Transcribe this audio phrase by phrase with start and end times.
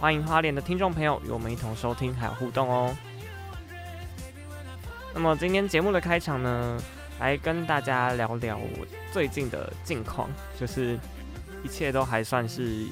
[0.00, 2.96] 欢迎花莲的听众朋友与我们一同收听还有互动哦。
[5.12, 6.80] 那么今天节目的开场呢，
[7.18, 10.98] 来跟大家聊聊我最近的近况，就是
[11.62, 12.86] 一切都还算是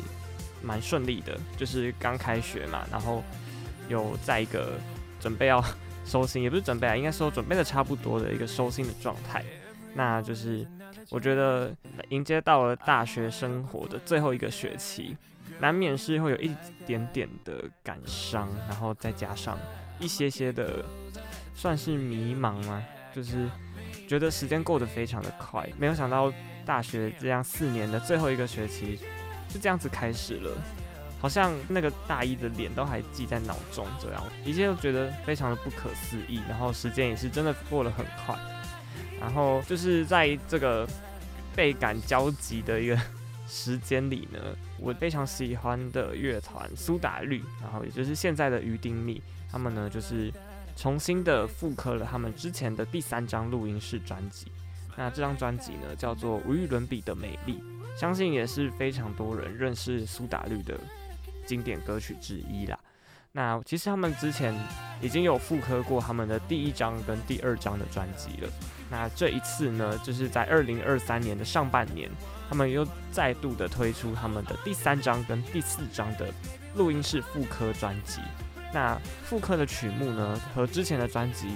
[0.62, 3.24] 蛮顺利的，就是刚开学嘛，然后
[3.88, 4.74] 有在一个
[5.18, 5.64] 准备要
[6.04, 9.42] 收心，也不是准备啊，应该说准备的差不多的一个收心的状态。
[9.94, 10.66] 那就是
[11.08, 11.74] 我觉得
[12.10, 15.16] 迎接到了大学生活的最后一个学期。
[15.60, 16.54] 难免是会有一
[16.86, 19.58] 点点的感伤，然后再加上
[19.98, 20.84] 一些些的
[21.54, 22.82] 算是迷茫嘛，
[23.14, 23.48] 就是
[24.08, 26.32] 觉得时间过得非常的快，没有想到
[26.64, 28.98] 大学这样四年的最后一个学期
[29.48, 30.50] 就这样子开始了，
[31.20, 38.36] 好像那个大一的脸都还记在脑中，这样一切都觉得非常的不可思议，然后时间也是真的过得很快，
[39.20, 40.86] 然后就是在这个
[41.56, 42.98] 倍感焦急的一个。
[43.50, 44.38] 时间里呢，
[44.80, 50.32] 我非常喜欢的乐团苏打绿，然后也就是现在的于丁糸，他们呢就是
[50.76, 54.46] 重新的复刻了他们之前的第三张录音室专辑。
[54.96, 57.62] 那这张专辑呢叫做《无与伦比的美丽》，
[58.00, 60.78] 相信也是非常多人认识苏打绿的
[61.46, 62.78] 经典歌曲之一啦。
[63.30, 64.52] 那其实他们之前
[65.00, 68.48] 已经有复刻过他们的第一张跟第二张的专辑了。
[68.90, 72.10] 那这一次呢，就是在二零二三年的上半年。
[72.50, 72.82] 他们又
[73.12, 76.32] 再度的推出他们的第三张跟第四张的
[76.76, 78.22] 录音室复刻专辑。
[78.72, 81.48] 那复刻的曲目呢，和之前的专辑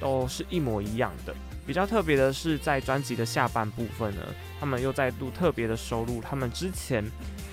[0.00, 1.34] 都是一模一样的。
[1.66, 4.22] 比较特别的是，在专辑的下半部分呢，
[4.60, 7.04] 他们又再度特别的收录他们之前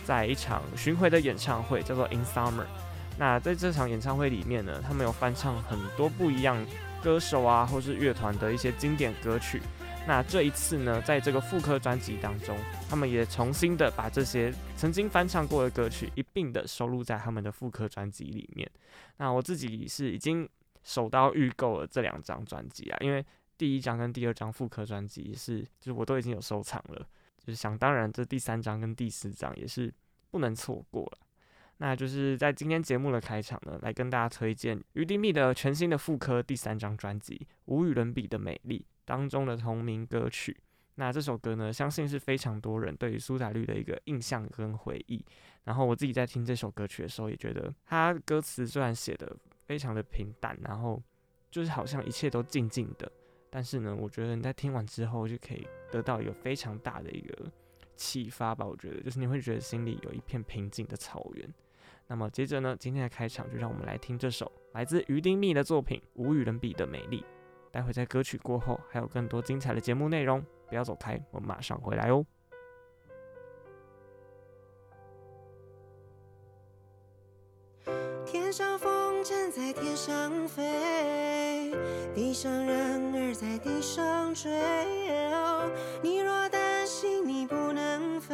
[0.06, 2.62] 在一场巡回的演唱会，叫做《In Summer》。
[3.18, 6.56] 那在这场演唱会里面呢，他们有翻唱很多不一样
[7.06, 9.62] 歌手啊，或是乐团的一些经典歌曲。
[10.08, 12.58] 那这一次呢，在这个复刻专辑当中，
[12.90, 18.68] 他们也重新的把这些曾经翻唱过的歌曲一并的收录在他们的复刻专辑里面。
[19.18, 20.50] 那我自己是已经
[20.84, 23.24] 手刀预购了这两张专辑啊，因为
[23.56, 29.94] 第一张跟第二张复刻专辑是，就是我都已经有收藏了，就是想当然，这第三张跟第四张也是
[30.32, 31.20] 不能错过了。
[31.78, 38.80] 那就是在今天节目的开场呢，来跟大家推荐于丁密的全新的副科第三张专辑《无与伦比的美丽》。
[39.08, 40.58] 当中的同名歌曲，
[40.96, 45.24] 那这首歌呢，相信是非常多人对于苏打绿的一个印象跟回忆。
[45.64, 51.00] 然后我自己在听这首歌曲的时候，也觉得它歌词虽然写的非常的平淡，然后
[51.52, 53.12] 就是好像一切都静静的，
[53.52, 57.52] 但是呢，我觉得你在听完之后就可以得到一个非常大的一个
[57.96, 58.66] 启发吧。
[58.66, 61.48] 我觉得就是你会觉得心里有一片平静的草原。
[62.08, 67.22] 那么接着呢，今天的开场就让我们来听这首来自于丁糸的作品《无与伦比的美丽》。
[67.72, 72.26] 待会在歌曲过后，还有更多精彩的节目内容，不要走开，我们马上回来哦。
[78.26, 81.74] 天上风筝在天上飞，
[82.14, 84.52] 地上人儿在地上追。
[86.02, 88.34] 你若担心你不能飞，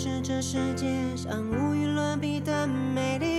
[0.00, 0.86] 是这世界
[1.16, 3.37] 上无与伦比的美丽。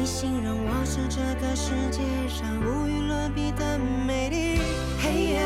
[0.00, 1.98] 你形容我是这个世界
[2.28, 4.60] 上无与伦比的美丽。
[5.02, 5.42] 嘿呀，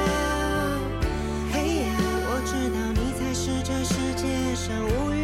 [1.50, 1.96] 嘿呀，
[2.28, 5.21] 我知道你才是这世界上无与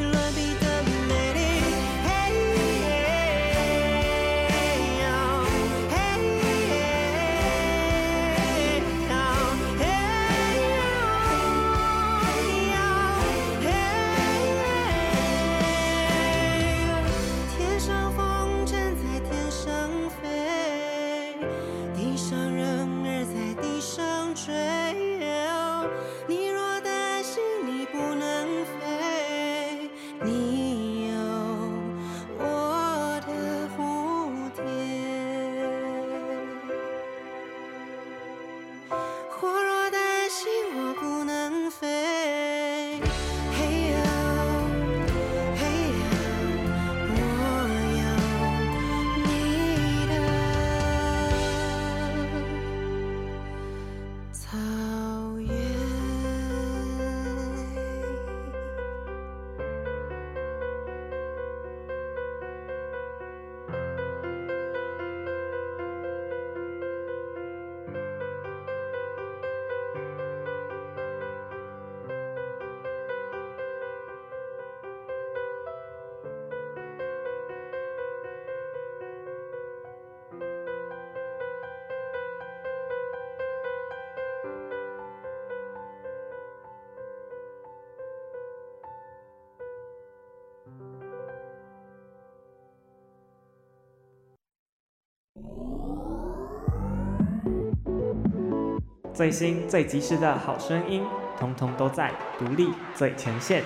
[99.19, 101.05] 最新最及时的好声音，
[101.37, 103.65] 通通都在独立最前线。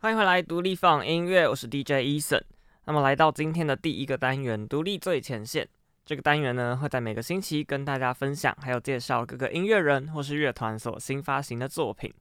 [0.00, 2.42] 欢迎回来，独立放音乐，我是 DJ Eason。
[2.86, 5.68] 那么来到今天的第一个单元，独立最前线。
[6.04, 12.12] 这个单元呢，会在每个星期跟大家分享，还有介绍各个音乐人或是乐团所新发行的作品。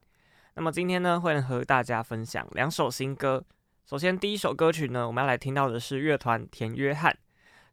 [0.57, 3.45] 那么今天呢，会和大家分享两首新歌。
[3.85, 7.15] 首先，第一首歌曲呢，我们要来听到的是乐团田约翰。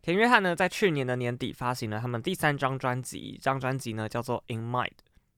[0.02, 4.88] 田约翰呢，在去年的年底发行了他们第三张专辑，这张专辑呢叫做《In Mind》。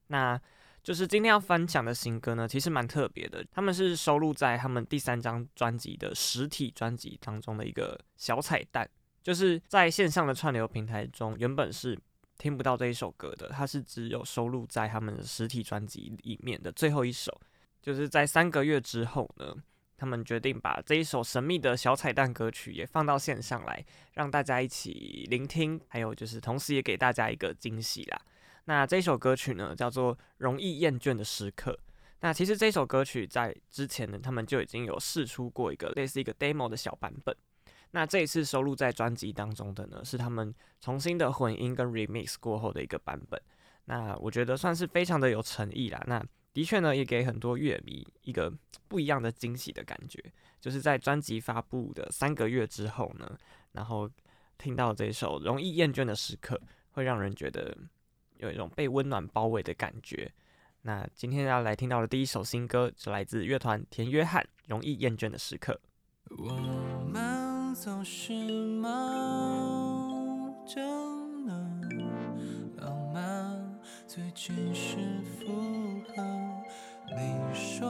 [0.08, 0.36] 那
[0.82, 3.46] 就是今天要分享的新歌呢，其实蛮特别的。
[3.52, 8.90] 他们是收录在他们第三张专辑的实体专辑当中的一个小彩蛋，
[9.22, 11.96] 就是在线上的串流平台中，原本是
[12.38, 17.40] 听不到这一首歌的，它是只有收录在他们的实体专辑里面的最后一首。
[17.80, 19.54] 就是在三个月之后呢，
[19.96, 28.20] 他们决定把这一首神秘的小彩蛋歌曲也放到线上来，让大家一起聆听，还有就是同时也给大家一个惊喜啦。
[28.64, 31.72] 那这首歌曲呢，叫做《容易厌倦的时刻》。
[32.20, 37.36] 那其实这首歌曲在之前呢，他们就已经有试出过一个类似一个 demo 的小版本。
[37.96, 43.40] 那这一次收录在专辑当中的呢，是他们重新的混音跟 remix 过后的一个版本。
[43.86, 45.98] 那我觉得算是非常的有诚意啦。
[46.06, 46.22] 那
[46.52, 48.52] 的确呢，也给很多乐迷一个
[48.86, 50.22] 不一样的惊喜的感觉，
[50.60, 53.34] 就是在专辑发布的三个月之后呢，
[53.72, 54.06] 然后
[54.58, 56.60] 听到这首容易厌倦的时刻，
[56.90, 57.74] 会让人觉得
[58.36, 60.30] 有一种被温暖包围的感觉。
[60.82, 65.80] 那今天要来听到的第一首新歌，是来自乐团田约翰《容易厌倦的时刻》。
[66.36, 66.52] 我
[67.10, 67.35] 们
[67.78, 68.32] 总是
[68.80, 70.80] 忙着
[71.46, 71.80] 呢，
[72.78, 75.46] 浪漫最近是符
[76.08, 76.22] 合。
[77.14, 77.86] 你说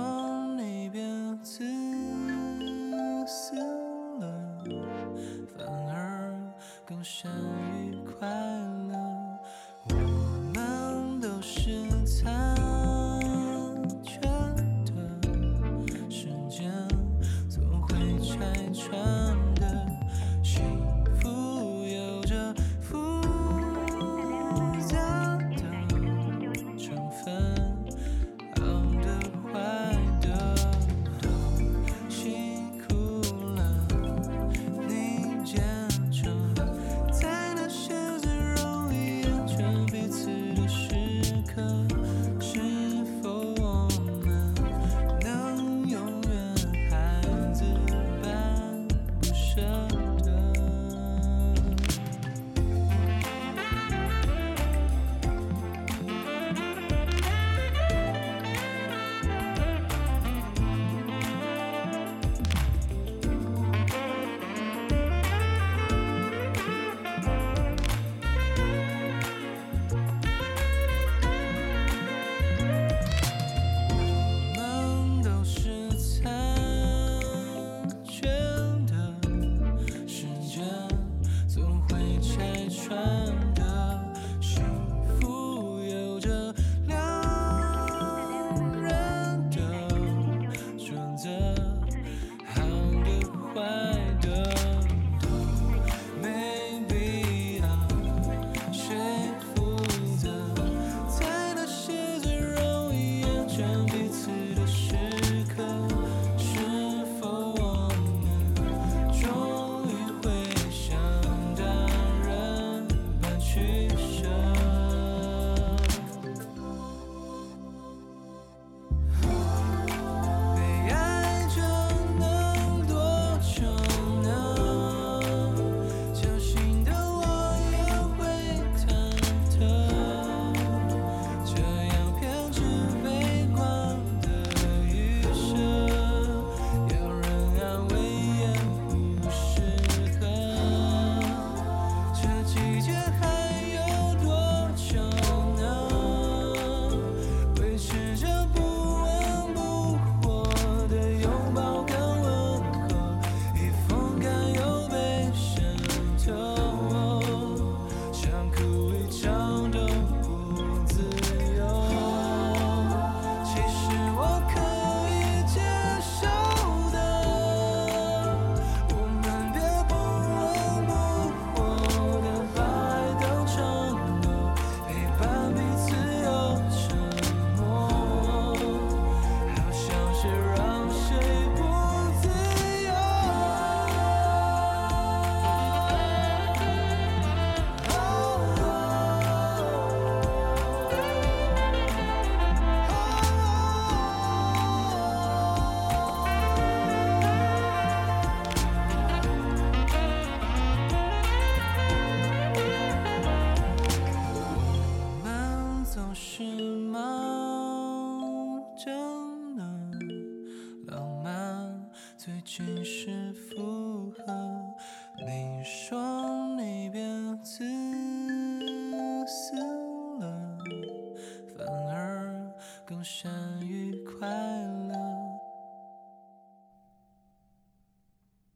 [222.87, 224.95] 更善于快乐。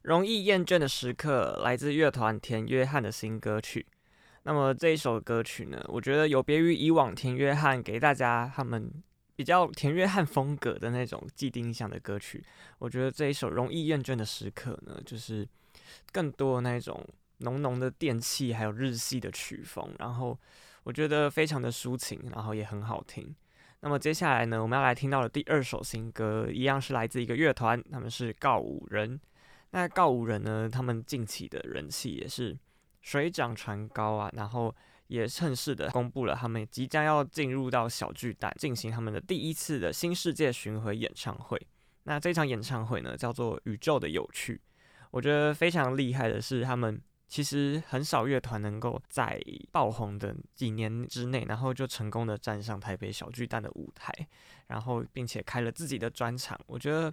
[0.03, 3.85] 容易厌倦的时刻，来自乐团田约翰的新歌曲。
[4.45, 8.91] 那么这一首歌曲呢，我觉得有别于以往田约翰给大家他们
[9.35, 12.45] 比较田约翰风格的那种既定印象的歌曲。
[12.79, 15.47] 我觉得这一首《容易厌倦的时刻》呢，就是
[16.13, 17.05] 更多那种
[17.39, 20.39] 浓浓的电器，还有日系的曲风，然后
[20.85, 23.35] 我觉得非常的抒情，然后也很好听。
[23.81, 29.21] 那么接下来呢，我们要来听到的第二首新歌，一样是来自一个乐团，他们是告五人。
[29.71, 32.59] 那告五人呢，他们近期的人气也是。
[33.03, 41.59] 水涨船高啊，然后也趁势的公布了他们即将要进入到小巨蛋进行他们的第一次的新世界巡回演唱会。
[42.03, 44.57] 那这场演唱会呢，叫做《宇宙的有趣》。
[45.13, 49.41] 我觉得非常厉害的是，他们其实很少乐团能够在
[49.73, 54.13] 爆红的几年之内，然后就成功的站上台北小巨蛋的舞台，
[54.67, 56.61] 然后并且开了自己的专场。
[56.67, 57.11] 我觉得。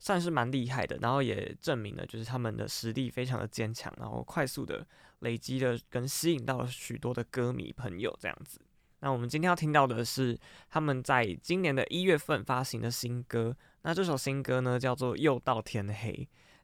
[0.00, 4.86] 算是蛮厉害的，然后也证明了就是他们的实力非常的坚强，然后快速的
[5.20, 8.60] 累积了跟吸引到了许多的歌迷朋友这样子。
[9.00, 16.12] 那我们今天要听到的是他们在今年的一月份发行的新歌，那这首新歌呢叫做《又到天黑》。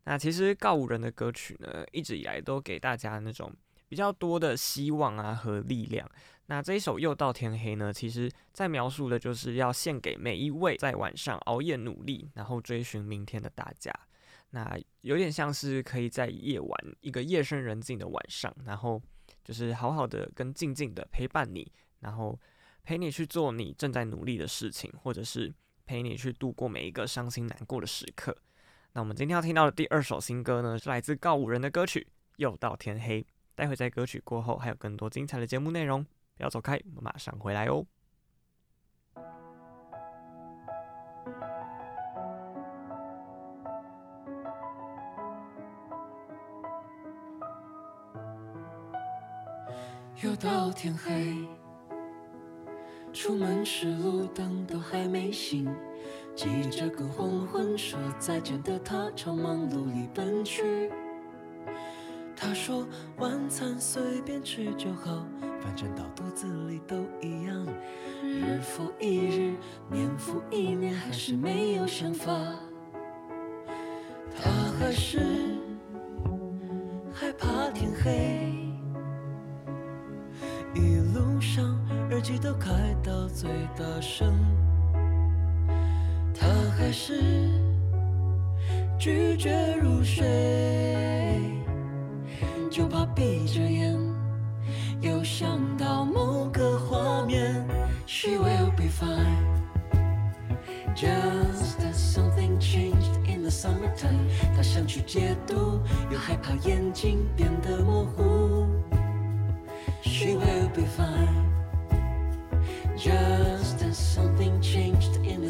[0.05, 3.53] 那其实告五人的歌曲呢一直以来都给大家那种
[3.89, 6.09] 比较多的希望啊和力量。
[6.47, 13.93] 那这一首又到天黑呢，其实在描述的就是要献给每一位在晚上熬夜努力，然后追寻明天的大家。
[14.51, 19.01] 那有点像是可以在夜晚一个夜深人静的晚上，然后
[19.45, 22.37] 就是好好的跟静静的陪伴你，然后
[22.83, 25.55] 陪你去做你正在努力的事情，或者是
[25.87, 28.37] 陪你去度过每一个伤心难过的时刻。
[28.93, 33.23] 那我们今天要听到的第二首新歌呢，是来自告五人的歌曲《又到天黑》。
[33.55, 36.05] 待会在歌曲过后，还有更多精彩的节目内容。
[36.37, 37.87] 不要走开，我们马上回来哦。
[50.23, 51.49] 又到天黑，
[53.13, 55.73] 出门时路灯都还没醒，
[56.41, 60.91] 急着跟黄昏说再见的他朝忙碌里奔去。
[62.35, 62.87] 他说
[63.19, 65.27] 晚餐随便吃就好。
[65.61, 67.67] 反正到肚子里都一样，
[68.23, 69.55] 日复一日，
[69.91, 72.33] 年复一年，还是没有想法。
[74.35, 75.21] 他还是
[77.13, 78.55] 害怕天黑，
[80.75, 81.79] 一路上
[82.11, 84.33] 耳机都开到最大声。
[86.81, 87.21] 还是
[88.99, 90.25] 拒绝入睡，
[92.71, 93.95] 就怕闭着眼。
[95.03, 97.63] 又想到某个画面
[98.07, 99.45] ，She will be fine.
[100.97, 104.27] Just as something changed in the summertime.
[104.57, 108.67] 她想去解读，又害怕眼睛变得模糊。
[110.01, 111.45] She will be fine.
[112.97, 113.83] Just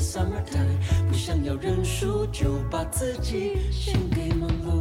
[0.00, 0.78] the summertime.
[1.08, 4.80] 不想要认输，就把自己献给忙碌。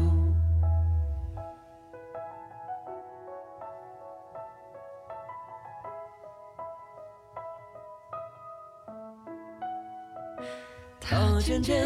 [11.02, 11.86] 他渐渐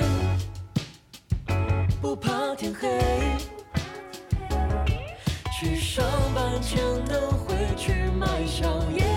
[2.02, 3.00] 不怕天黑，
[5.52, 9.13] 去上班前都会去买宵夜。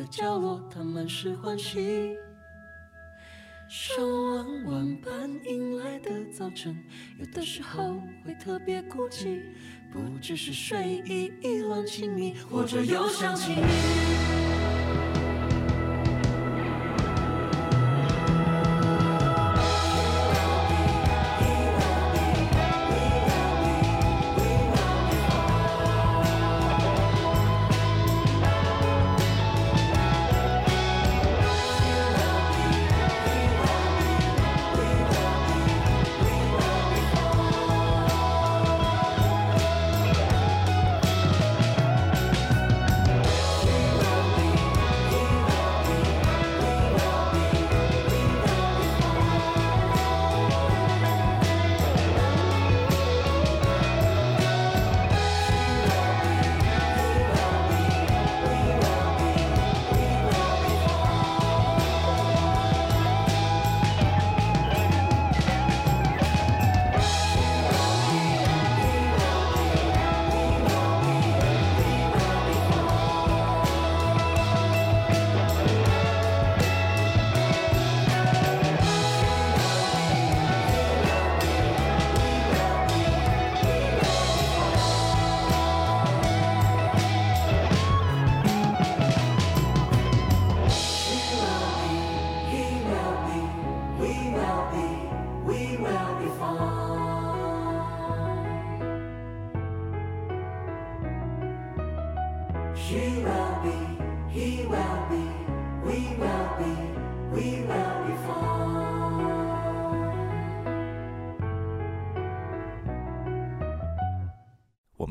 [0.00, 2.16] 的角落，它满是欢喜。
[3.68, 6.74] 上弯弯般迎来的早晨，
[7.18, 9.42] 有的时候会特别孤寂，
[9.92, 13.60] 不只是睡意意乱情迷，或者又想起你。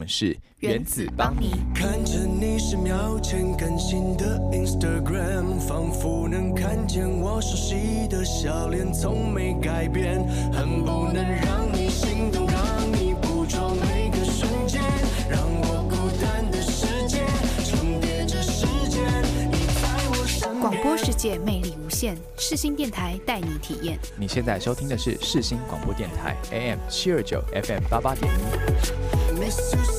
[0.09, 1.51] 是原子帮你。
[1.73, 14.81] 看着你十秒前更新的 Instagram，仿佛能看见我熟悉的笑脸，从没改变，恨不能让你心动，让你捕捉每个瞬间，
[15.29, 17.19] 让我孤单的世界
[17.63, 19.05] 重叠着时间，
[19.51, 20.59] 你在我身边。
[20.59, 23.99] 广播世界魅力无限，世新电台带你体验。
[24.17, 29.98] 你现在收听的是世新广播电台 AM 七二九 FM 八八点一。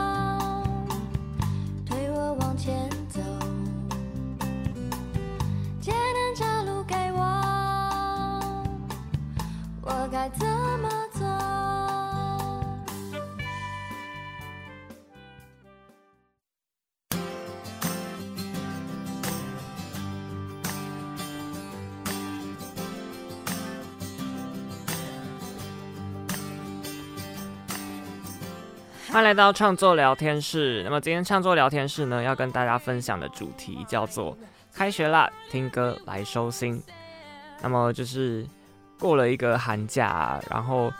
[10.21, 11.25] 该怎么做？
[29.07, 30.83] 欢迎来到创作聊天室。
[30.83, 34.37] 那么今天创作聊天室呢，要跟大家分享的主题叫做
[34.71, 36.79] “开学啦，听歌来收心”。
[37.63, 38.45] 那么就是
[39.01, 40.93] 过了一个寒假，然后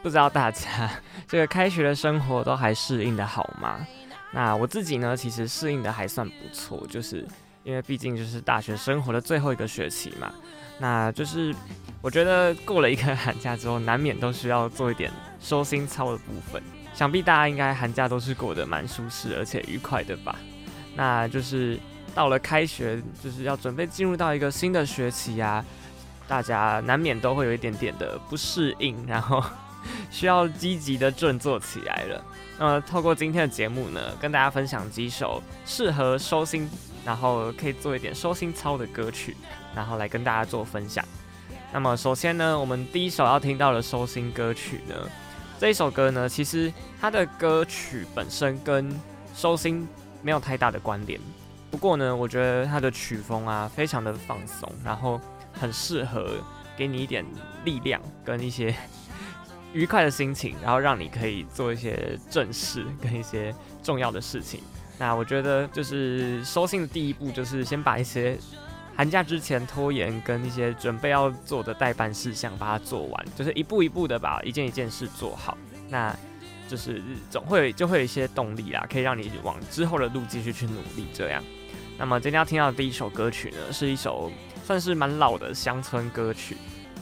[0.00, 0.88] 不知道大家
[1.26, 3.84] 这个开学的生活都还适应得好吗？
[4.30, 7.26] 那我自己呢，其实适应得还算不错，就是
[7.64, 10.32] 因为毕竟就是大学生活的最后一个学期嘛。
[10.78, 11.52] 那就是
[12.00, 16.62] 我觉得过了一个寒假之后，难免都需要做一点收心操的部分。
[16.94, 20.36] 想必大家应该寒假都是过得蛮舒适而且愉快的吧？
[20.94, 21.78] 那就是
[22.14, 25.64] 到了开学，就是要准备进入到一个新的学期呀，
[26.28, 29.42] 大家难免都会有一点点的不适应，然后
[30.10, 32.24] 需要积极的振作起来了。
[32.58, 36.70] 那么透过今天的节目呢，跟大家分享几首适合收心，
[37.04, 39.36] 然后可以做一点收心操的歌曲，
[39.74, 41.04] 然后来跟大家做分享。
[41.72, 44.94] 那么首先呢，我们第一首要听到的收心歌曲呢。
[45.58, 48.94] 这一首歌呢，其实它的歌曲本身跟
[49.34, 49.88] 收心
[50.20, 51.18] 没有太大的关联。
[51.70, 55.20] 不过呢，我觉得它的曲风啊，非常的放松，然后
[55.52, 56.36] 很适合
[56.76, 57.24] 给你一点
[57.64, 58.74] 力量跟一些
[59.72, 64.60] 愉快的心情，然后让你可以做一些正事跟一些重要的事情。
[64.98, 68.38] 那我觉得就是收信的第一步，就是先把一些。
[68.94, 75.56] 寒假之前拖延跟一些准备要做的待办事项，把它做完，就是一步一步的把一件一件事做好。
[75.88, 76.14] 那
[76.68, 81.06] 就是总会就会有一些动力啦，可以让你往之后的路继续去努力。
[81.14, 81.42] 这样，
[81.96, 84.30] 那么今天要听到的第一首歌曲呢，是一首
[84.62, 86.56] 算是蛮老的乡村歌曲。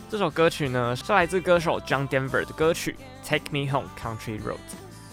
[0.09, 2.97] 这首歌曲呢，是来自歌手 John Denver 的歌曲
[3.29, 4.55] 《Take Me Home Country Road》。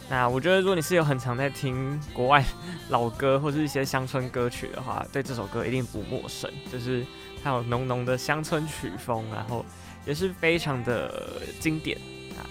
[0.09, 2.43] 那我觉得，如果你是有很常在听国外
[2.89, 6.49] 老歌或是一些乡村歌曲的话，对这首歌一定不陌生。
[6.71, 7.05] 就是
[7.43, 9.65] 它有浓浓的乡村曲风，然后
[10.05, 11.97] 也是非常的经典
[12.31, 12.41] 啊。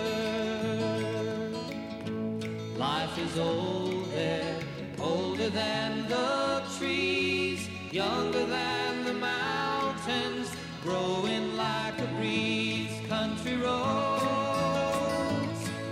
[2.78, 4.58] Life is old there,
[4.98, 8.79] older than the trees, younger than
[10.82, 12.90] growing like a breeze.
[13.08, 14.20] Country roads,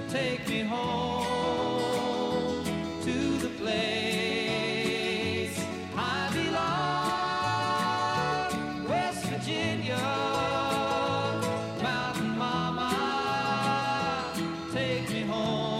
[0.09, 2.65] take me home
[3.03, 5.59] to the place
[5.97, 6.59] I belong.
[8.89, 9.99] West Virginia,
[11.83, 14.33] Mountain Mama,
[14.73, 15.78] take me home.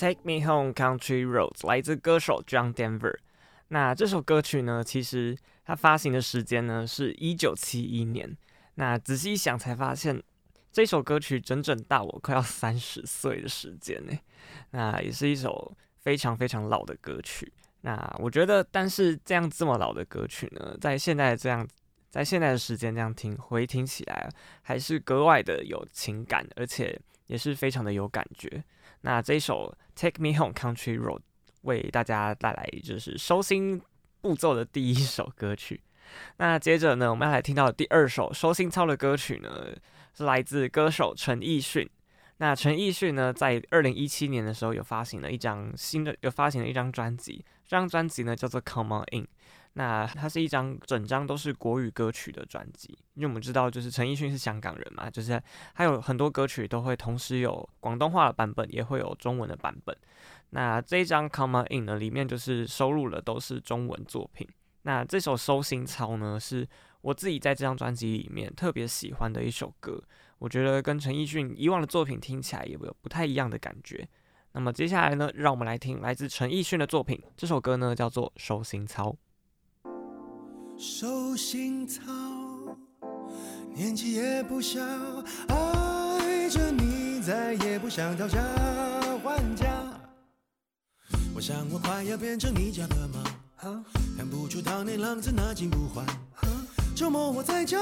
[0.00, 3.18] Take Me Home Country Roads 来自歌手 John Denver。
[3.68, 8.34] 那这首歌曲呢，其实它发行的时间呢是一九七一年。
[8.76, 10.22] 那仔细一想才发现，
[10.72, 14.18] 这首歌曲整整大我快要 三十岁的时间呢。
[14.70, 17.52] 那也是一首非常非常老的歌曲。
[17.82, 21.68] 那我觉得，但是这样这么老的歌曲呢，在现在这样，
[22.08, 24.30] 在现在的时间这样听回听起来，
[24.62, 28.64] 还是格外的有情感，而且也是非常的有感觉。
[29.02, 31.18] 那这一首《Take Me Home Country Road》
[31.62, 33.80] 为大家带来就是收心
[34.20, 35.80] 步骤的第一首歌曲。
[36.38, 39.74] 那接着呢，我们要来听到的第二首收心操的歌曲呢，
[40.16, 41.88] 是来自歌手陈奕迅。
[42.38, 47.44] 那陈奕迅呢，在二零一七年的时候有发行了一张新的，有发行了一张专辑。
[47.66, 49.24] 这张专辑呢叫做《Come On In》。
[49.74, 55.40] 那它是一张整张都是国语歌曲的专辑，因为我们知道，就是陈奕迅是香港人嘛，就是
[55.74, 59.96] 还有很多歌曲都会同时有广东话的版本，也会有中文的版本。
[60.50, 64.46] 那这一张《Come On In》呢，里面就是收录了都是中文作品。
[64.82, 66.66] 那这首《收心操》呢，是
[67.02, 70.02] 我自己在这张专辑里面特别喜欢的一首歌。
[70.38, 74.08] 我觉得跟陈奕迅以往的作品听起来也有不太一样的感觉。
[74.52, 77.22] 那么接下来呢，让我们来听来自陈奕迅的作品。
[77.36, 79.10] 这首歌呢叫做《收心操》。
[80.82, 82.00] 收心操，
[83.74, 84.80] 年纪也不小，
[85.48, 88.42] 爱着你再也不想讨价
[89.22, 89.66] 还价。
[91.34, 93.84] 我想我快要变成你家的猫，
[94.16, 96.02] 看不出当年浪子那金不换。
[96.96, 97.78] 周末我在家，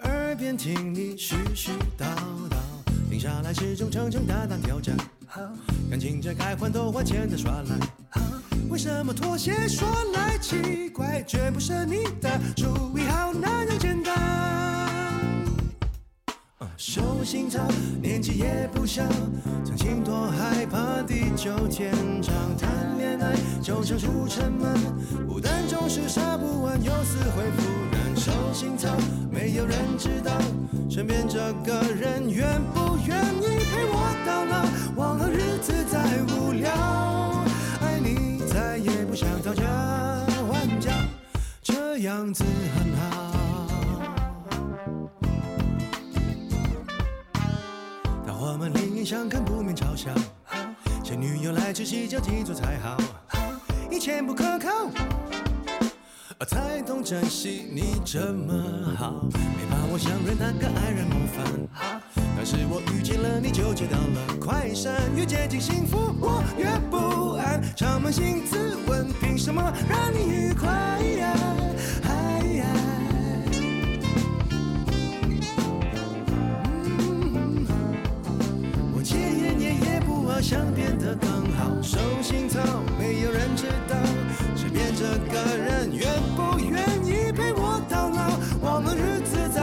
[0.00, 2.04] 耳边听你絮絮叨
[2.50, 4.94] 叨，停下来始终诚诚打打挑战。
[5.88, 7.78] 感情这该换都换钱的耍赖，
[8.74, 14.12] 为什么妥协说来奇怪，绝不是你的主意好男人简单。
[16.76, 17.60] 手心操，
[18.02, 19.04] 年纪也不小，
[19.64, 24.74] 曾经多害怕地久天长，谈恋爱就像出城门，
[25.28, 28.16] 不但总是杀不完，又死灰复燃。
[28.16, 28.88] 手心操，
[29.30, 30.32] 没有人知道
[30.90, 35.72] 身边这个人愿不愿意陪我到老，往后日子
[39.14, 39.62] 想讨价
[40.50, 40.90] 还价，
[41.62, 42.42] 这样子
[42.74, 43.30] 很好。
[48.26, 50.12] 我们另眼相看，不免嘲笑。
[51.02, 52.96] 前女友来吃西，叫几桌才好。
[53.90, 54.68] 以前不可靠，
[56.46, 58.54] 才懂珍惜你这么
[58.96, 59.24] 好。
[59.32, 61.44] 没把我想认那个爱人模范。
[62.36, 64.92] 但是我遇见了你，就接到了快闪。
[65.16, 67.62] 越接近幸福，我越不安。
[67.76, 70.70] 常扪心自问，凭什么让你愉快
[71.18, 71.34] 呀？
[80.42, 82.60] 想变得更好，手心操，
[82.98, 83.96] 没有人知道
[84.74, 88.36] 变这个人愿不愿意陪我到老。
[88.60, 89.62] 我们日子在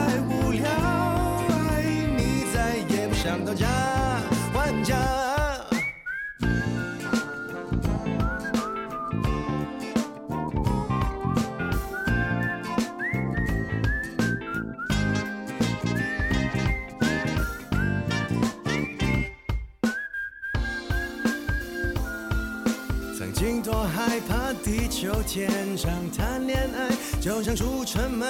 [23.74, 28.28] 我害怕地球天长谈恋爱，就像出城门，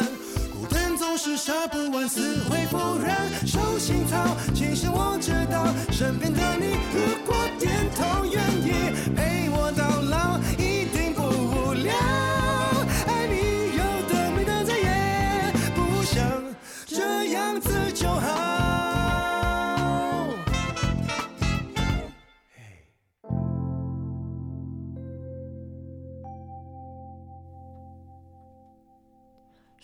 [0.53, 3.29] 孤单总是杀不完，死灰复燃。
[3.45, 8.82] 手心操，其实我知道，身边的你如果点头愿意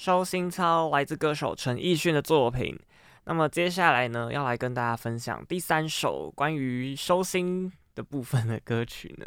[0.09, 2.75] 收心操来自歌手陈奕迅的作品。
[3.25, 9.27] 那么接下来呢，要来跟大家分享第三首关于收心的部分的歌曲呢，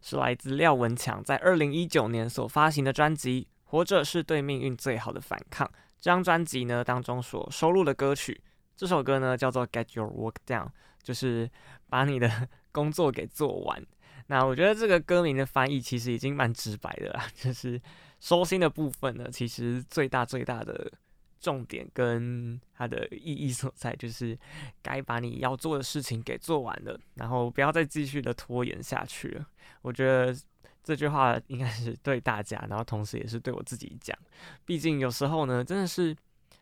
[0.00, 5.66] 是来自廖文强在二零一九年所发行的专辑《活着是对命运最好的反抗》。
[5.98, 8.40] 这张专辑呢当中所收录的歌曲，
[8.74, 10.64] 这首歌呢叫做《Get Your Work Down》，
[11.02, 11.50] 就是
[11.90, 13.84] 把你的 工作给做完。
[14.28, 17.78] 那我觉得这个歌名的翻译其实已经蛮直白的啦，就是。
[18.22, 20.88] 收心的部分呢，其实最大最大的
[21.40, 24.38] 重点跟它的意义所在，就是
[24.80, 29.44] 该把你要做的事情给做完了，然后不要再继续的拖延下去了。
[29.80, 30.32] 我觉得
[30.84, 34.16] 这句话应该是对大家，然后同时也是对我自己讲。
[34.64, 36.16] 毕竟有时候呢，真的是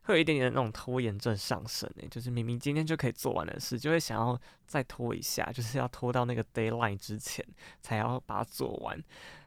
[0.04, 7.46] 会有一点点那种拖延症上升诶，就是明明今天就可以做完的事，就会想要再拖一下，就是要拖到那个 deadline 之前
[7.82, 8.98] 才要把它做完。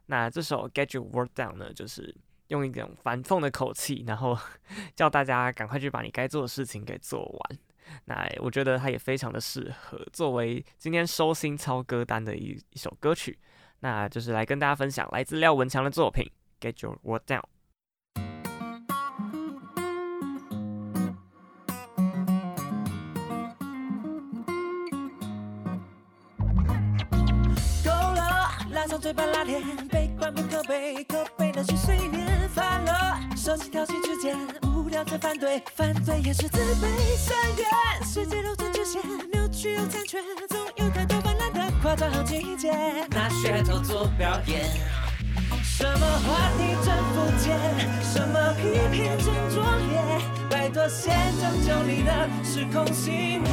[0.06, 2.16] 那这首《Get Your Work Down》呢，就是
[2.48, 4.38] 用一种反讽的口气，然后
[4.96, 7.60] 叫大家赶快去把你该做的事情给做完。
[8.06, 13.38] 那我觉得它也非常的适合作为今天收心操歌单的一一首歌曲。
[13.80, 16.26] 那就是来跟大家分享来自廖文强的作品
[16.66, 17.42] 《Get Your Work Done》。
[29.02, 29.44] 嘴巴拉，
[33.54, 36.88] 手机挑起之间，无聊再反对，反对也是自卑。
[37.16, 39.00] 深渊，世界如此直线，
[39.32, 40.18] 扭曲又残缺，
[40.50, 42.72] 总有太多泛滥的夸张和情节。
[43.12, 44.72] 拿噱头做表演，
[45.64, 47.56] 什么话题真肤浅，
[48.02, 50.02] 什么批评真壮烈，
[50.50, 53.50] 拜托先拯救你的失控行为。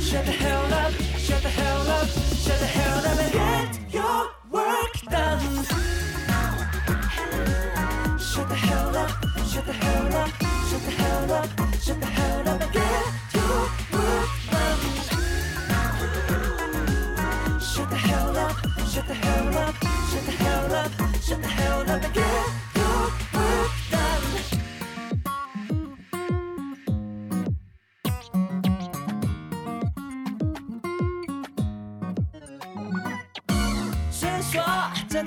[0.00, 4.28] Shut the hell up, shut the hell up, shut the hell up and get your
[4.50, 6.03] work done.
[8.66, 9.10] hell up,
[9.46, 10.28] shut the hell up,
[10.68, 11.63] shut the hell up.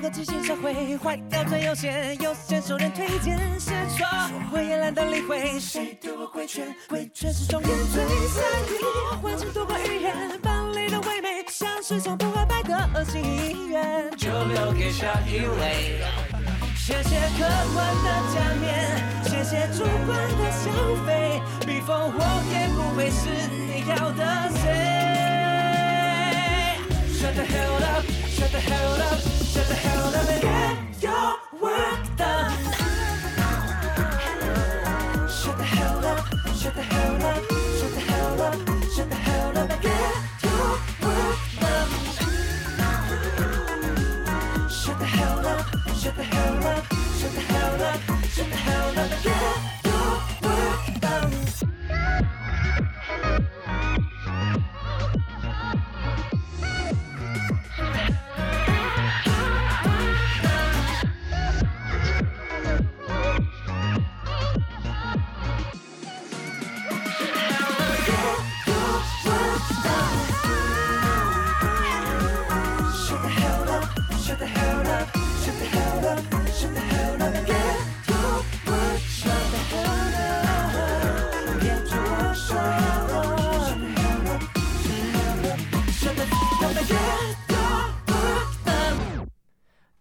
[0.00, 3.36] 个机械社会坏掉最优先，优先受人推荐。
[3.58, 4.06] 写错，
[4.52, 5.58] 我也懒得理会。
[5.58, 6.72] 谁对我规劝？
[6.88, 8.40] 规劝是双眼最在
[8.70, 8.78] 意，
[9.20, 15.98] 换成多个语言，班里的唯美，像是从不会败的心愿，就留给下一位。
[16.76, 17.44] 谢谢客
[17.74, 20.70] 观的假面，谢谢主观的消
[21.08, 22.22] 费，逼疯我
[22.52, 24.62] 也不会是你要的谁。
[27.18, 28.06] Shut the hell up,
[28.38, 30.28] shut the hell up, shut the hell up.
[30.30, 32.07] And get your work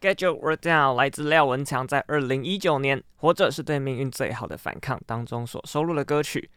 [0.08, 6.50] Get Your Work Down 来自廖文强在二零一九年《活着是对命运最好的反抗》当中所收录的歌曲。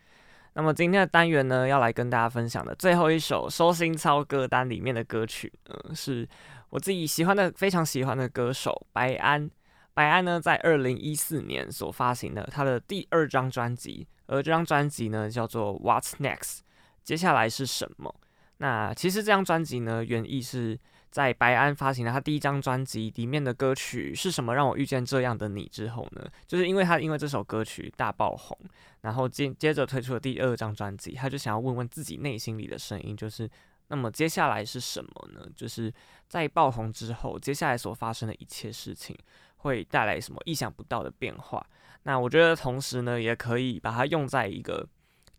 [0.53, 6.29] 那么今天的单元呢，要来跟大家分享的最后一首收心操歌单里面的歌曲，嗯，是
[6.69, 9.51] 我自己喜欢的、非常喜欢的歌手白安。
[9.95, 16.61] 白安呢，在二零一四年所发行的他的第二张专辑，而这张专辑呢叫做 What's Next，
[17.03, 18.15] 接下来是什么？
[18.59, 20.79] 那其实这张专辑呢，原意是。
[21.11, 24.55] 在白安发行了他第一张专辑里面的歌曲是什么？
[24.55, 28.57] 让我遇见这样的你之后呢，就是因为他因为这首歌曲大爆红，
[29.01, 33.51] 然后接接着推出了第二张专辑，他就想要问问自己内心里的声音，就是
[33.89, 35.45] 那么接下来是什么呢？
[35.57, 35.93] 就是
[36.29, 39.17] 在爆红之后，接下来所发生的一切事情
[39.57, 41.67] 会带来什么意想不到的变化？
[42.05, 44.89] 那我觉得同时呢，也可以把它用在一个。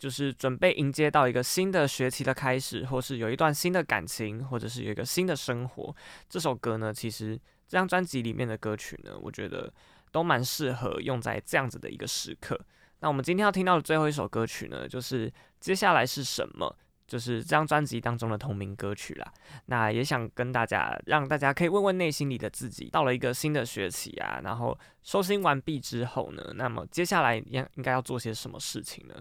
[0.01, 5.95] 就是准备迎接到一个新的学期的开始，或是有一段新的感情，或者是有一个新的生活。
[6.27, 9.71] 这首歌呢，其实这张专辑里面的歌曲呢，我觉得
[10.11, 12.59] 都蛮适合用在这样子的一个时刻。
[13.01, 16.75] 那我们今天要听到的最后一首歌曲呢，就是接下来是什么？
[17.05, 19.33] 就是这张专辑当中的同名歌曲啦。
[19.65, 29.15] 那也想跟大家，让大家可以问问内心里的自己，到了一个新的学期啊，然后收心完毕之后呢，那么接下来应应该要做些什么事情呢？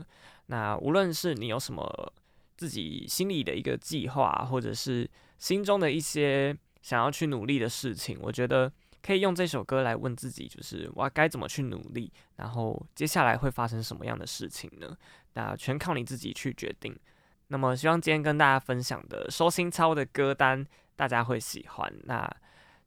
[0.51, 2.12] 那无论是你有什么
[2.57, 8.70] 自己心里的一个计划，或者是心中的一些想要去努力的事情，我觉得
[9.01, 14.96] 可以用这首歌来问自己，就是我该怎么去努力，然后接下来会发生什么样的事情呢？
[15.34, 16.98] 那全靠你自己去决定。
[17.46, 21.92] 那么希望今天跟大家分享的收心操的歌单，大家会喜欢。
[22.05, 22.28] 那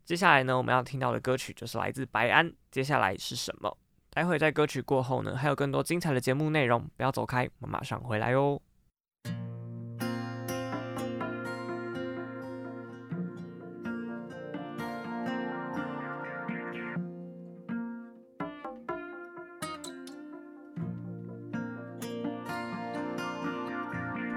[0.04, 3.78] 接下来呢，我们要听到的歌曲就是来自白安，接下来是什么？
[4.16, 8.62] 待会在歌曲过后呢，还有更多精彩的节目内容，不要走开，我们马上回来哟。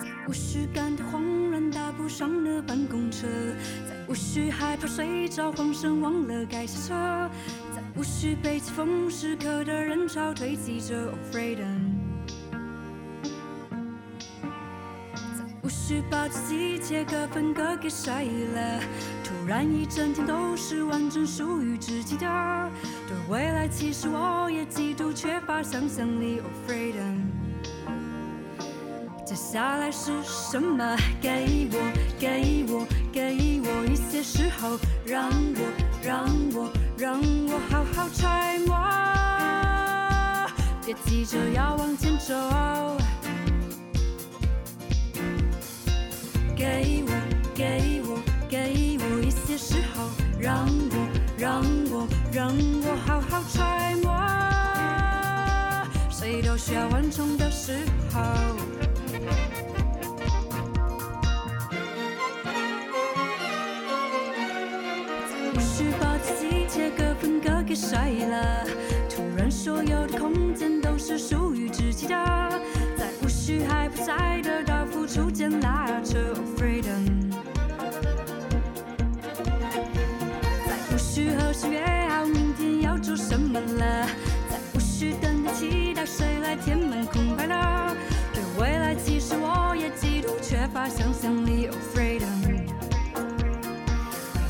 [0.01, 3.27] 在无需感到慌乱，搭不上的办公车，
[3.87, 7.31] 在无需害怕睡着，慌神忘了该下车。
[7.97, 11.97] 无需被棋逢时刻的人潮堆积着，Oh freedom。
[15.15, 18.13] 再无需把自己切割分割给谁
[18.55, 18.81] 了。
[19.25, 22.71] 突然一整天都是完整属于自己的。
[23.09, 27.17] 对未来其实我也极度缺乏想象力，Oh freedom。
[29.25, 30.97] 接下来是什么？
[31.19, 31.79] 给我，
[32.19, 35.73] 给我，给我一些时候，让我，
[36.05, 36.71] 让我。
[36.99, 38.75] 让我好好揣摩，
[40.85, 42.35] 别急着要往前走。
[46.57, 47.13] 给我，
[47.55, 48.19] 给我，
[48.49, 50.09] 给我一些时候，
[50.41, 52.49] 让我，让我，让
[52.83, 54.17] 我好好揣摩。
[56.11, 57.77] 谁都需要缓冲的时
[58.11, 58.66] 候。
[67.77, 68.65] 谁了？
[69.09, 72.15] 突然，所有的空间都是属于自己的，
[72.97, 76.19] 再无需害怕再得到付出间拉扯
[76.57, 77.31] ，freedom。
[80.67, 81.53] 再无需和
[83.39, 84.07] 满了，
[84.51, 87.95] 再无需等待期待谁来填满空白了。
[88.33, 91.69] 对未来其实我也极度缺乏想象力。
[91.95, 92.27] Freedom，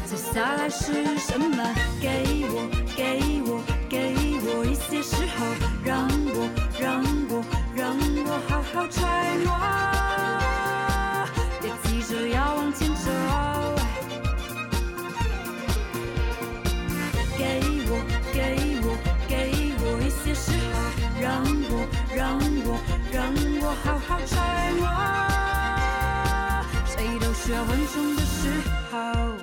[0.07, 1.75] 接下来是什么？
[2.01, 5.45] 给我，给我给我一些时候
[5.85, 6.49] 让我
[6.81, 7.45] 让我
[7.75, 7.95] 让
[8.25, 9.53] 我好好揣摩
[11.61, 13.11] 别急着要往前走
[17.37, 18.01] 给我
[18.33, 18.97] 给我
[19.29, 20.75] 给我一些时候
[21.21, 21.87] 让我
[22.17, 22.81] 让我
[23.13, 23.31] 让
[23.61, 24.89] 我好好揣摩
[26.87, 28.49] 谁都需要缓冲的时
[28.91, 29.36] 候。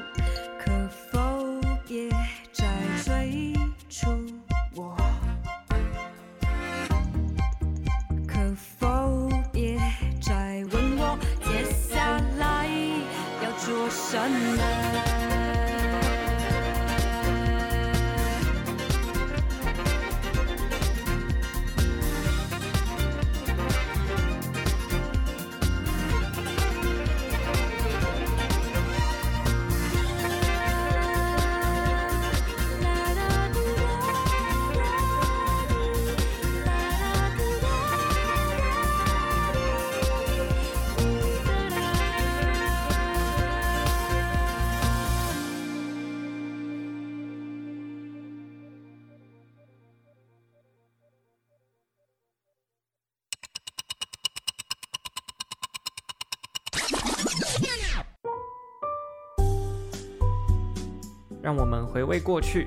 [61.54, 62.66] 让我们回味过去，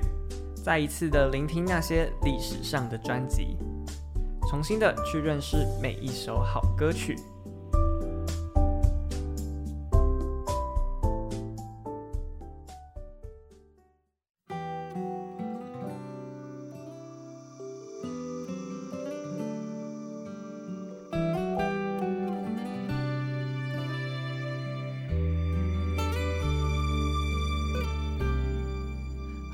[0.63, 3.57] 再一次的聆听那些历史上的专辑，
[4.49, 7.17] 重新的去认识每一首好歌曲。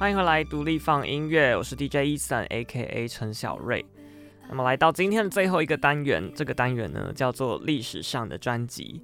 [0.03, 3.07] 欢迎回来，独立放音乐，我是 DJ Eason，A.K.A.
[3.07, 3.85] 陈小瑞。
[4.49, 9.01] 那么来到今天的最后一个单元，这个单元呢叫做历史上的专辑。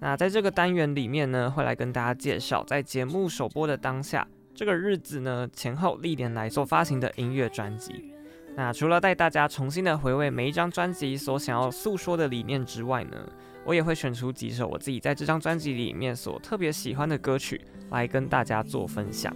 [0.00, 8.12] 那在这个单元里面呢，会来跟大家介绍在节目首播的当下这个日子呢前后历年来所发行的音乐专辑。
[8.54, 13.16] 那除了带大家重新的回味每一张专辑所想要诉说的理念之外呢，
[13.64, 19.34] 我也会选出几首我自己在这张专辑里面所特别喜欢的歌曲来跟大家做分享。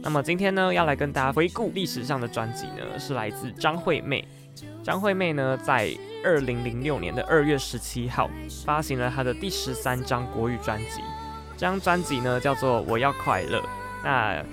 [0.00, 4.26] 那么今天呢，要来跟大家回顾历史上的专辑呢，是来自张惠妹。
[4.82, 5.90] 张惠妹呢，在
[6.24, 8.30] 二零零六年的二月十七号
[8.64, 11.00] 发行了她的第十三张国语专辑。
[11.56, 13.58] 这张专辑呢，叫做《我要快乐》。
[14.04, 14.34] 那《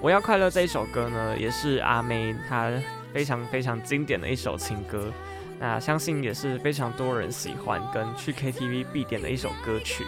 [0.00, 2.72] 我要快乐》这一首歌呢，也是阿妹她
[3.12, 5.12] 非常非常经典的一首情歌。
[5.60, 10.04] 那相信也是非常多人喜欢跟去 KTV 必点的一首歌曲。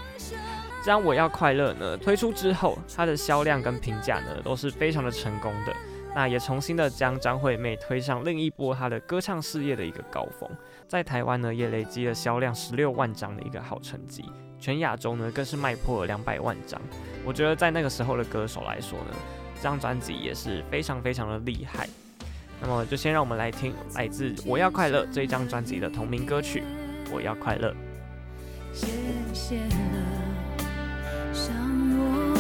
[0.86, 5.74] 这张我要快乐呢，推出之后，它的销量跟评价呢都是非常的成功的。
[6.14, 10.48] 那也重新的将张惠妹推上另一波她的歌唱事业的一个高峰，
[10.86, 14.24] 在台湾呢也累积了销量十六万张的一个好成绩，
[14.60, 16.80] 全亚洲呢更是卖破了两百万张。
[17.24, 19.16] 我觉得在那个时候的歌手来说呢，
[19.56, 21.88] 这张专辑也是非常非常的厉害。
[22.60, 26.62] 那么就先让我们来听来自我要快乐这张专辑的同名歌曲
[27.12, 27.72] 《我要快乐》。
[28.72, 28.86] 谢
[29.32, 29.56] 谢
[31.36, 31.54] 像
[31.98, 32.35] 我。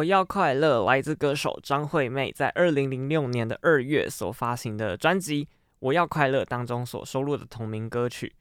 [0.00, 5.44] 我要快乐，来自歌手张惠妹在二零零六年的二月所发行的专辑
[5.80, 8.34] 《我要快乐》当中所收录的同名歌曲。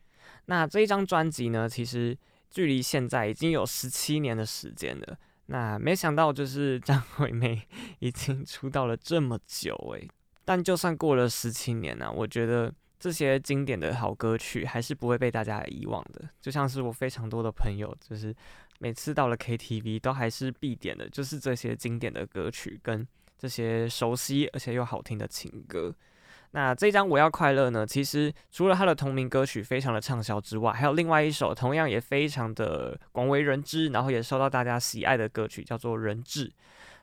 [0.46, 2.18] 那这一张专辑呢，其实
[2.50, 5.18] 距离现在已经有十七年的时间了。
[5.48, 7.68] 那没想到，就是 张惠妹
[8.00, 10.08] 已经出道了这么久诶。
[10.46, 16.30] 但就算过了十七年呢、我觉得这些经典的好歌曲还是不会被大家遗忘的。
[16.40, 18.34] 就像是我非常多的朋友，就是。
[18.80, 23.08] 每次到了 KTV 都还是必点的，就是这些经典的歌曲跟
[23.38, 25.94] 这些熟悉而且又好听的情歌。
[26.52, 36.48] 那这张《我要快乐》呢，其实除了它的同名歌曲非常的畅销之外，还有另外一首同样也非常的广为人知，然后也受到大家喜爱的歌曲，叫做《人质》。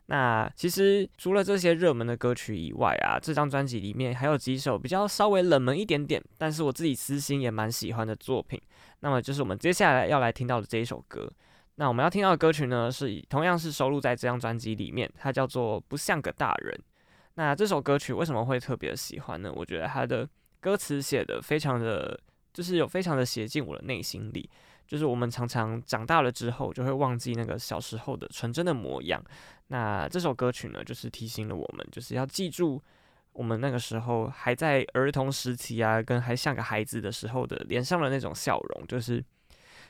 [0.07, 8.61] 那其实除了这些热门的歌曲以外啊，这张专辑里面还有几首比较稍微冷门一点点，但是我自己私心也蛮喜欢的作品。
[9.01, 11.33] 那么就是我们接下来要来听到的这一首歌。
[11.79, 16.75] 那我们要听到的歌曲呢，是同样是收录在这张专辑里面，它叫做《不像个大人》。
[17.35, 19.53] 那这首歌曲为什么会特别喜欢呢？
[19.55, 20.27] 我觉得它的
[20.59, 22.19] 歌词写的非常的，
[22.55, 24.49] 就是有非常的写进我的内心里。
[24.87, 29.23] 就是我们常常长大了之后，就会忘记那个小时候的纯真的模样。
[29.67, 32.83] 那这首歌曲呢，就是提醒了我们，就是要记住
[33.33, 39.23] 我们那个时候还在儿童时期啊，跟还像个孩子的时候的脸上的那种笑容，就是。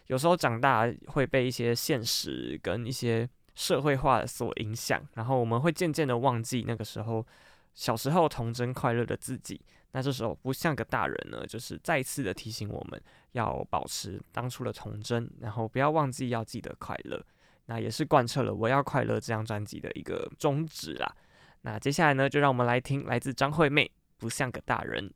[0.07, 7.26] 有时候长大会被一些现实跟一些社会化所影响，然后我们会渐渐的忘记那个时候
[7.74, 9.61] 小时候童真快乐的自己。
[9.92, 13.00] 那这时候不像个大人呢，就是再次的提醒我们
[13.32, 17.24] 要保持当初的童真，然后不要忘记要记得快乐。
[17.64, 21.16] 那也是贯彻了《我要快乐》这张专辑的一个宗旨啦。
[21.62, 23.84] 那接下来呢，就让我们来听来自张惠妹
[24.18, 25.09] 《不像个大人》。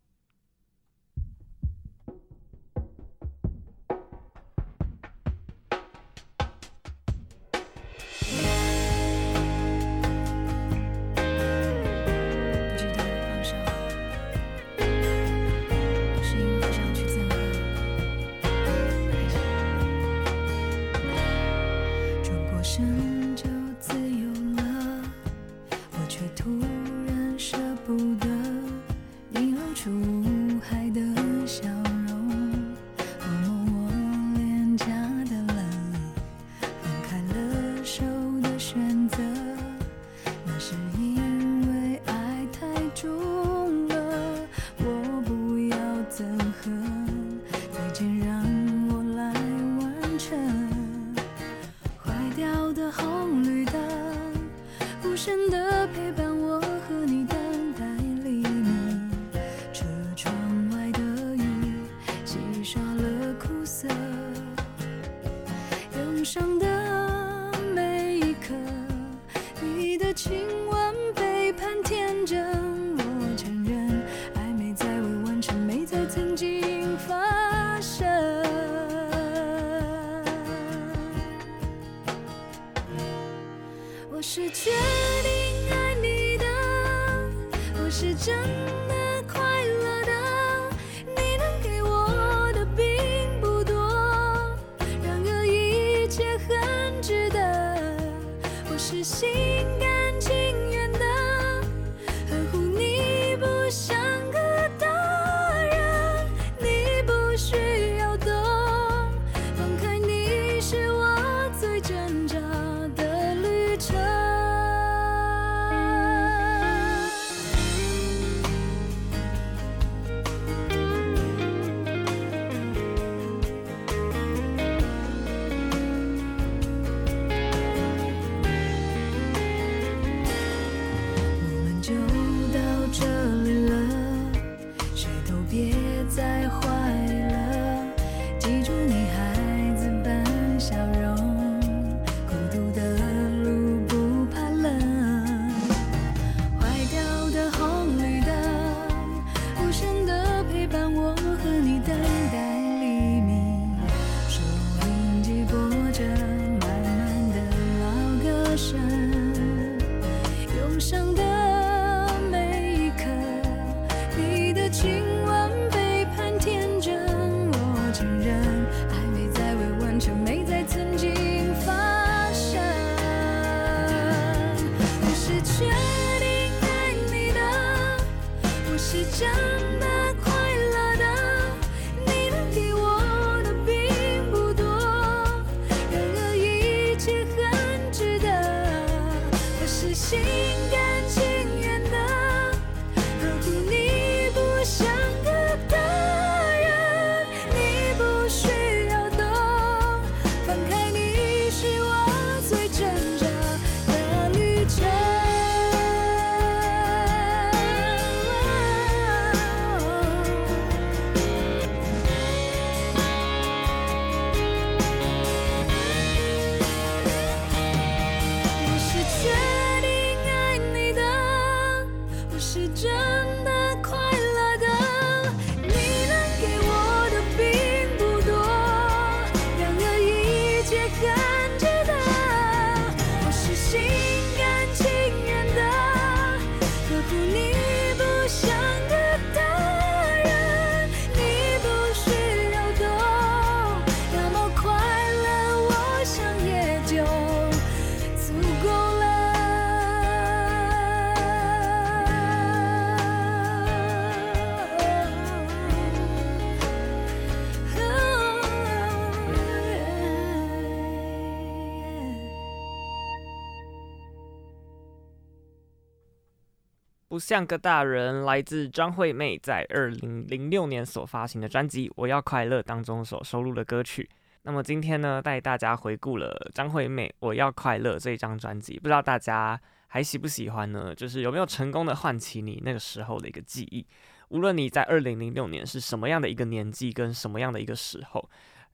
[267.21, 274.09] 像个大人，来自张惠妹在二零零六年所发行的专辑《我要快乐》当中所收录的歌曲。
[274.43, 280.95] 那么今天呢，带大家回顾了张惠妹《我要快乐》这一张专辑，不知道大家还喜不喜欢呢？
[280.95, 283.87] 就是有没有成功的唤起你那个时候的一个记忆？
[284.31, 288.31] 无论你在二零零六年是什么样的一个年纪，跟什么样的一个时候。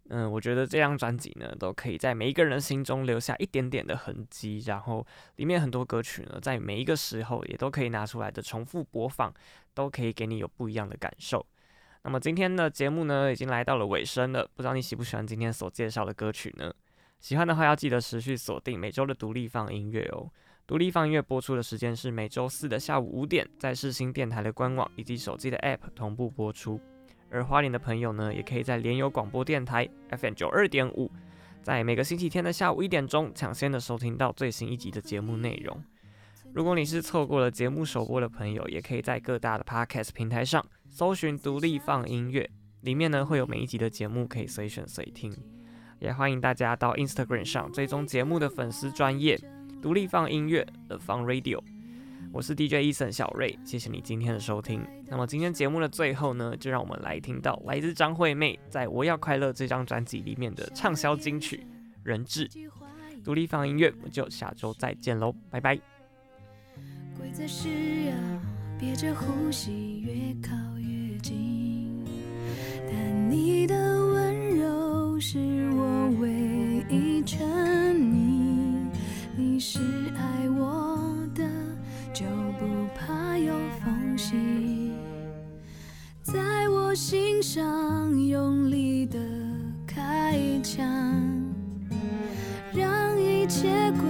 [0.09, 4.63] 嗯，我觉得这张专辑呢，都可以在每一个人心中留下一点点的痕迹。
[4.67, 5.05] 然后
[5.37, 9.35] 里面很多歌曲呢，在每一个时候也都可以拿出来的重复播放，
[9.75, 11.45] 都可以给你有不一样的感受。
[12.03, 14.49] 那么今天的节目呢，已经来到了尾声了。
[14.55, 16.73] 不知道你喜不喜欢今天所介绍的歌曲呢？
[17.19, 20.31] 喜欢的话要记得持续锁定每周的独立放音乐哦。
[20.69, 26.81] 独立放音乐播出的时间是每周四的下午五点，在世新电台的官网以及手机的 App 同步播出。
[27.31, 31.11] 而花莲的朋友呢，也可以在联友广播电台 FM 九二点五，
[31.63, 35.83] 在每个星期天的下午一点钟，抢先的收听到最新一集的节目内容。
[36.55, 42.49] 如果你是错过了节目首播的朋友，也可以在各大的 Podcast 平台上搜寻“独立放音乐”，
[42.81, 45.37] 里面呢会有每一集的节目可以随选随听。
[45.99, 49.39] 也欢迎大家到 Instagram 上追踪节目的粉丝专业
[49.83, 51.76] “独立放音乐 The FUN Radio”。
[52.37, 54.87] 我是 DJ Eason 小瑞，谢谢你今天的收听。
[55.07, 61.57] 那么今天节目的最后呢，就让我们来听到来自张惠妹在《我要快乐》这张专辑里面的畅销金曲
[62.03, 62.47] 《人质》。
[63.25, 65.77] 独立放音乐，我们就下周再见喽，拜拜。
[67.19, 67.71] 规则是
[68.05, 68.13] 要
[68.79, 70.13] 憋着呼吸，越
[70.47, 72.05] 靠越近。
[72.87, 73.75] 但你的
[74.09, 75.39] 温柔是
[75.71, 76.29] 我唯
[76.91, 77.49] 一沉
[77.97, 78.91] 溺，
[79.35, 79.79] 你是
[84.17, 84.93] 缝隙，
[86.23, 89.19] 在我心上用力的
[89.87, 90.83] 开枪，
[92.73, 94.09] 让一切归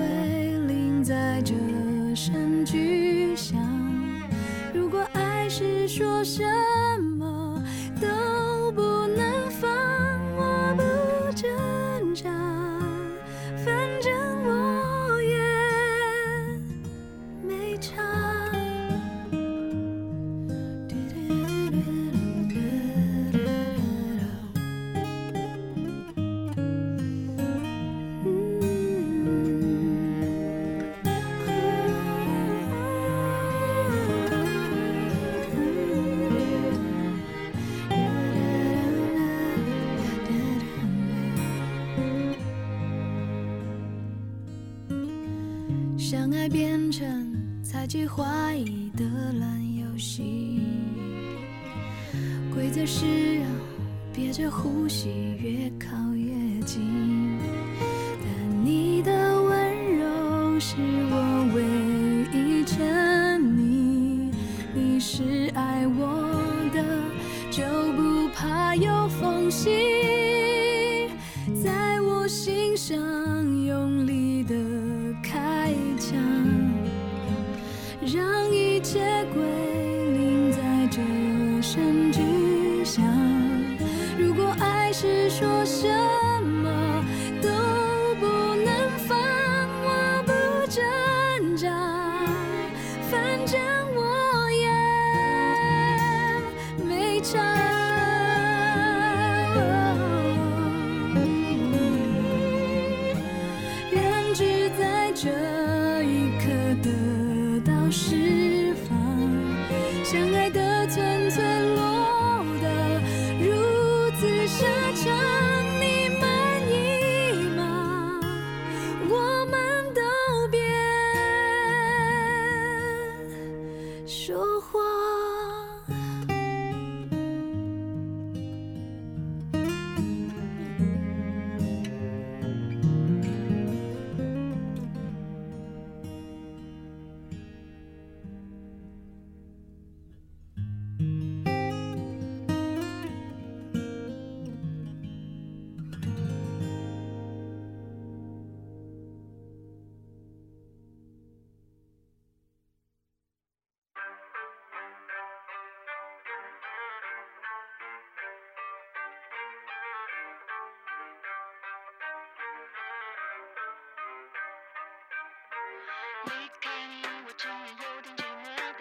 [0.69, 1.55] 零在这
[2.15, 3.59] 声巨响。
[4.73, 6.45] 如果爱是说什
[7.03, 7.16] 么
[46.49, 47.33] 变成
[47.63, 49.05] 猜忌怀疑的
[49.39, 50.61] 烂游戏，
[52.55, 53.47] 规则是要
[54.13, 55.09] 憋着呼吸，
[55.41, 57.06] 越靠越近。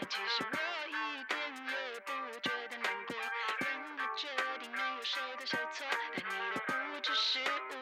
[0.08, 3.16] 其实我一点也不觉得难过。
[3.60, 3.66] 任
[3.98, 4.28] 何决
[4.60, 5.86] 定没有谁对谁错，
[6.16, 6.56] 但你的
[6.96, 7.74] 无知是无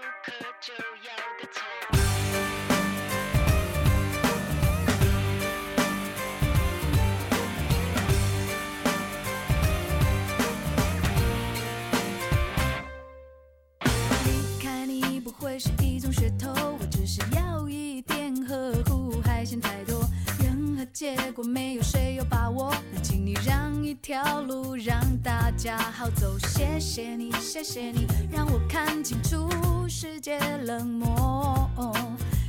[25.63, 26.37] 加好走。
[26.39, 29.47] 谢谢你，谢谢你，让我看清楚
[29.87, 31.69] 世界冷漠。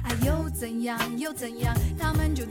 [0.02, 2.44] 爱又怎样，又怎样，他们就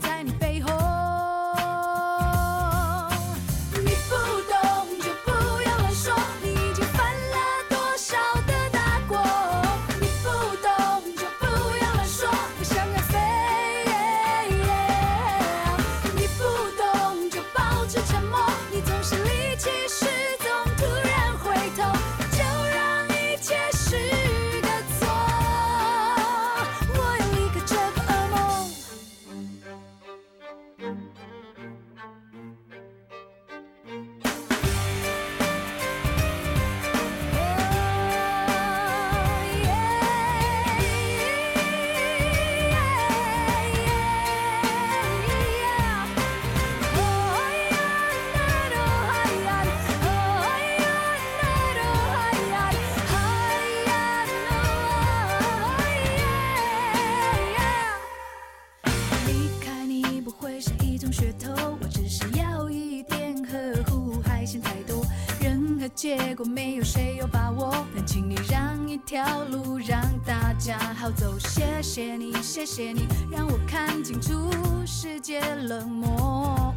[72.64, 74.50] 谢你，谢谢你，让我看清楚
[74.86, 76.74] 世界冷漠。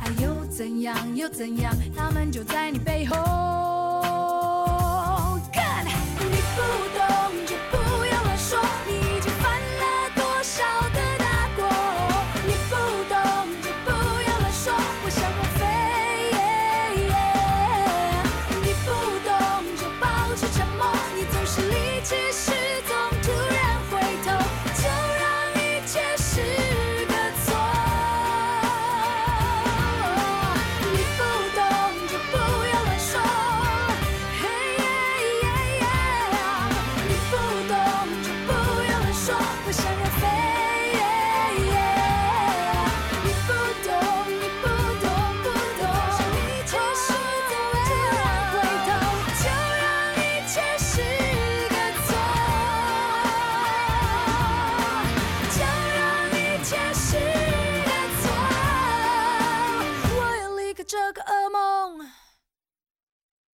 [0.00, 3.49] 爱又怎样，又怎样，他们就在你背后。